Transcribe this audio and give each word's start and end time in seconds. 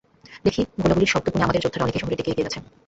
দেখি, 0.45 0.61
গোলাগুলির 0.77 1.11
শব্দ 1.13 1.27
শুনে 1.27 1.45
আমাদের 1.45 1.63
যোদ্ধারা 1.63 1.85
অনেকেই 1.85 2.01
শহরের 2.01 2.19
দিকে 2.19 2.31
এগিয়ে 2.31 2.45
গেছে। 2.47 2.59